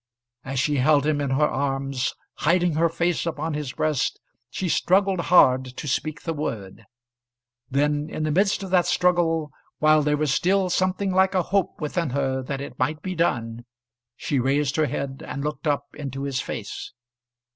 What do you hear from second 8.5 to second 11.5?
of that struggle, while there was still something like a